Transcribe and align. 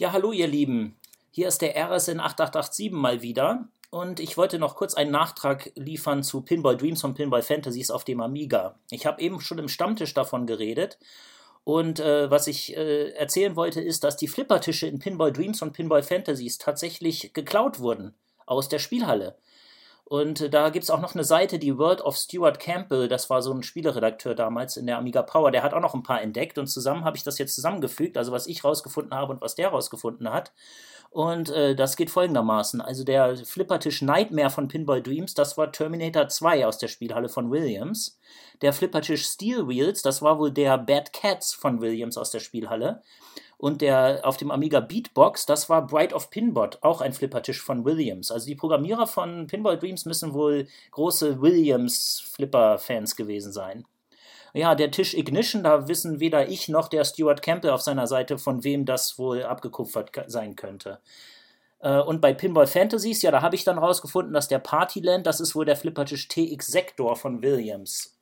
Ja, 0.00 0.12
hallo 0.12 0.32
ihr 0.32 0.46
Lieben. 0.46 0.96
Hier 1.30 1.46
ist 1.46 1.60
der 1.60 1.76
RSN 1.76 2.20
8887 2.20 2.90
mal 2.90 3.20
wieder. 3.20 3.68
Und 3.90 4.18
ich 4.18 4.38
wollte 4.38 4.58
noch 4.58 4.74
kurz 4.74 4.94
einen 4.94 5.10
Nachtrag 5.10 5.72
liefern 5.74 6.22
zu 6.22 6.40
Pinball 6.40 6.78
Dreams 6.78 7.04
und 7.04 7.12
Pinball 7.12 7.42
Fantasies 7.42 7.90
auf 7.90 8.04
dem 8.04 8.22
Amiga. 8.22 8.78
Ich 8.90 9.04
habe 9.04 9.20
eben 9.20 9.42
schon 9.42 9.58
im 9.58 9.68
Stammtisch 9.68 10.14
davon 10.14 10.46
geredet. 10.46 10.96
Und 11.64 12.00
äh, 12.00 12.30
was 12.30 12.46
ich 12.46 12.74
äh, 12.78 13.10
erzählen 13.10 13.56
wollte, 13.56 13.82
ist, 13.82 14.02
dass 14.02 14.16
die 14.16 14.28
Flippertische 14.28 14.86
in 14.86 15.00
Pinball 15.00 15.34
Dreams 15.34 15.60
und 15.60 15.74
Pinball 15.74 16.02
Fantasies 16.02 16.56
tatsächlich 16.56 17.34
geklaut 17.34 17.78
wurden 17.80 18.14
aus 18.46 18.70
der 18.70 18.78
Spielhalle. 18.78 19.36
Und 20.10 20.40
äh, 20.40 20.50
da 20.50 20.70
gibt 20.70 20.82
es 20.82 20.90
auch 20.90 21.00
noch 21.00 21.14
eine 21.14 21.22
Seite, 21.22 21.60
die 21.60 21.78
World 21.78 22.00
of 22.00 22.16
Stuart 22.16 22.58
Campbell, 22.58 23.06
das 23.06 23.30
war 23.30 23.42
so 23.42 23.52
ein 23.52 23.62
Spieleredakteur 23.62 24.34
damals 24.34 24.76
in 24.76 24.88
der 24.88 24.98
Amiga 24.98 25.22
Power, 25.22 25.52
der 25.52 25.62
hat 25.62 25.72
auch 25.72 25.80
noch 25.80 25.94
ein 25.94 26.02
paar 26.02 26.20
entdeckt 26.20 26.58
und 26.58 26.66
zusammen 26.66 27.04
habe 27.04 27.16
ich 27.16 27.22
das 27.22 27.38
jetzt 27.38 27.54
zusammengefügt, 27.54 28.18
also 28.18 28.32
was 28.32 28.48
ich 28.48 28.64
rausgefunden 28.64 29.14
habe 29.14 29.32
und 29.32 29.40
was 29.40 29.54
der 29.54 29.68
rausgefunden 29.68 30.32
hat. 30.32 30.50
Und 31.10 31.50
äh, 31.50 31.76
das 31.76 31.96
geht 31.96 32.10
folgendermaßen. 32.10 32.80
Also 32.80 33.04
der 33.04 33.36
Flippertisch 33.36 34.02
Nightmare 34.02 34.50
von 34.50 34.66
Pinball 34.66 35.00
Dreams, 35.00 35.34
das 35.34 35.56
war 35.56 35.70
Terminator 35.70 36.26
2 36.26 36.66
aus 36.66 36.78
der 36.78 36.88
Spielhalle 36.88 37.28
von 37.28 37.52
Williams. 37.52 38.18
Der 38.62 38.72
Flippertisch 38.72 39.24
Steel 39.24 39.68
Wheels, 39.68 40.02
das 40.02 40.22
war 40.22 40.40
wohl 40.40 40.50
der 40.50 40.76
Bad 40.76 41.12
Cats 41.12 41.54
von 41.54 41.80
Williams 41.80 42.18
aus 42.18 42.32
der 42.32 42.40
Spielhalle. 42.40 43.00
Und 43.60 43.82
der 43.82 44.20
auf 44.24 44.38
dem 44.38 44.50
Amiga 44.50 44.80
Beatbox, 44.80 45.44
das 45.44 45.68
war 45.68 45.86
Bright 45.86 46.14
of 46.14 46.30
Pinbot, 46.30 46.78
auch 46.80 47.02
ein 47.02 47.12
Flippertisch 47.12 47.60
von 47.60 47.84
Williams. 47.84 48.30
Also 48.30 48.46
die 48.46 48.54
Programmierer 48.54 49.06
von 49.06 49.48
Pinball 49.48 49.78
Dreams 49.78 50.06
müssen 50.06 50.32
wohl 50.32 50.66
große 50.92 51.42
Williams-Flipper-Fans 51.42 53.16
gewesen 53.16 53.52
sein. 53.52 53.84
Ja, 54.54 54.74
der 54.74 54.90
Tisch 54.90 55.12
Ignition, 55.12 55.62
da 55.62 55.88
wissen 55.88 56.20
weder 56.20 56.48
ich 56.48 56.70
noch 56.70 56.88
der 56.88 57.04
Stuart 57.04 57.42
Campbell 57.42 57.72
auf 57.72 57.82
seiner 57.82 58.06
Seite, 58.06 58.38
von 58.38 58.64
wem 58.64 58.86
das 58.86 59.18
wohl 59.18 59.42
abgekupfert 59.42 60.10
sein 60.26 60.56
könnte. 60.56 60.98
Äh, 61.80 62.00
und 62.00 62.22
bei 62.22 62.32
Pinball 62.32 62.66
Fantasies, 62.66 63.20
ja, 63.20 63.30
da 63.30 63.42
habe 63.42 63.56
ich 63.56 63.64
dann 63.64 63.76
rausgefunden, 63.76 64.32
dass 64.32 64.48
der 64.48 64.58
Partyland, 64.58 65.26
das 65.26 65.38
ist 65.38 65.54
wohl 65.54 65.66
der 65.66 65.76
Flippertisch 65.76 66.28
TX 66.28 66.66
Sector 66.66 67.14
von 67.14 67.42
Williams. 67.42 68.18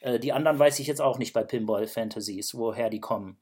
Äh, 0.00 0.18
die 0.18 0.34
anderen 0.34 0.58
weiß 0.58 0.78
ich 0.78 0.86
jetzt 0.88 1.00
auch 1.00 1.16
nicht 1.16 1.32
bei 1.32 1.42
Pinball 1.42 1.86
Fantasies, 1.86 2.54
woher 2.54 2.90
die 2.90 3.00
kommen. 3.00 3.38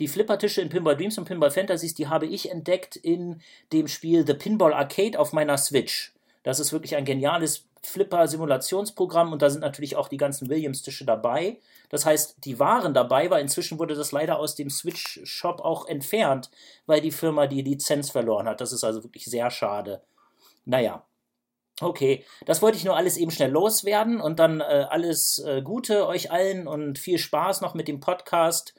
Die 0.01 0.09
Flippertische 0.09 0.61
in 0.61 0.69
Pinball 0.69 0.97
Dreams 0.97 1.19
und 1.19 1.27
Pinball 1.27 1.53
Fantasies, 1.53 1.95
die 1.95 2.09
habe 2.09 2.27
ich 2.27 2.51
entdeckt 2.51 2.97
in 2.97 3.41
dem 3.73 3.87
Spiel 3.87 4.27
The 4.27 4.35
Pinball 4.35 4.75
Arcade 4.75 5.19
auf 5.19 5.33
meiner 5.33 5.57
Switch. 5.59 6.13
Das 6.43 6.59
ist 6.59 6.73
wirklich 6.73 6.97
ein 6.97 7.05
geniales 7.05 7.67
Flipper-Simulationsprogramm 7.87 9.33
und 9.33 9.43
da 9.43 9.51
sind 9.51 9.61
natürlich 9.61 9.97
auch 9.97 10.09
die 10.09 10.17
ganzen 10.17 10.49
Williams-Tische 10.49 11.05
dabei. 11.05 11.61
Das 11.89 12.07
heißt, 12.07 12.45
die 12.45 12.59
waren 12.59 12.95
dabei, 12.95 13.31
weil 13.31 13.43
inzwischen 13.43 13.79
wurde 13.79 13.95
das 13.95 14.13
leider 14.13 14.39
aus 14.39 14.55
dem 14.55 14.71
Switch-Shop 14.71 15.61
auch 15.61 15.87
entfernt, 15.87 16.51
weil 16.87 17.01
die 17.01 17.11
Firma 17.11 17.47
die 17.47 17.63
Lizenz 17.63 18.11
verloren 18.11 18.49
hat. 18.49 18.61
Das 18.61 18.73
ist 18.73 18.85
also 18.85 19.05
wirklich 19.05 19.27
sehr 19.27 19.51
schade. 19.51 20.03
Naja. 20.65 21.05
Okay, 21.81 22.25
das 22.47 22.63
wollte 22.63 22.77
ich 22.79 22.85
nur 22.85 22.97
alles 22.97 23.17
eben 23.17 23.33
schnell 23.33 23.51
loswerden 23.51 24.21
und 24.21 24.39
dann 24.39 24.61
äh, 24.61 24.87
alles 24.89 25.41
äh, 25.41 25.61
Gute 25.61 26.07
euch 26.07 26.31
allen 26.31 26.69
und 26.69 27.01
viel 27.01 27.19
Spaß 27.19 27.63
noch 27.63 27.75
mit 27.75 27.89
dem 27.89 27.99
Podcast. 27.99 28.75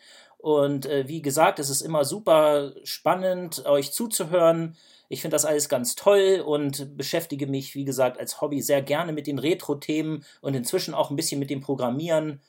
Und 0.46 0.86
äh, 0.86 1.08
wie 1.08 1.24
gesagt, 1.24 1.58
es 1.58 1.72
ist 1.72 1.82
immer 1.82 2.06
super 2.06 2.74
spannend, 2.84 3.66
euch 3.66 3.92
zuzuhören. 3.92 4.78
Ich 5.10 5.22
finde 5.22 5.34
das 5.34 5.44
alles 5.44 5.70
ganz 5.70 5.96
toll 5.96 6.44
und 6.46 6.96
beschäftige 6.96 7.48
mich, 7.48 7.74
wie 7.74 7.84
gesagt, 7.84 8.20
als 8.20 8.42
Hobby 8.42 8.62
sehr 8.62 8.84
gerne 8.84 9.12
mit 9.12 9.26
den 9.26 9.40
Retro-Themen 9.40 10.24
und 10.42 10.54
inzwischen 10.54 10.94
auch 10.94 11.10
ein 11.10 11.16
bisschen 11.16 11.40
mit 11.40 11.50
dem 11.50 11.62
Programmieren. 11.62 12.44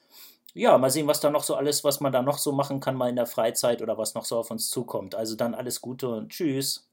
Ja, 0.53 0.77
mal 0.77 0.91
sehen, 0.91 1.07
was 1.07 1.21
da 1.21 1.31
noch 1.31 1.43
so 1.43 1.55
alles, 1.55 1.85
was 1.85 2.01
man 2.01 2.13
da 2.13 2.21
noch 2.21 2.37
so 2.37 2.53
machen 2.53 2.81
kann, 2.81 2.97
mal 2.97 3.09
in 3.09 3.17
der 3.17 3.25
Freizeit 3.25 3.81
oder 3.81 3.97
was 3.97 4.15
noch 4.15 4.27
so 4.27 4.37
auf 4.37 4.51
uns 4.51 4.69
zukommt. 4.69 5.15
Also 5.15 5.35
dann 5.35 5.55
alles 5.55 5.81
Gute 5.81 6.11
und 6.11 6.29
tschüss. 6.29 6.87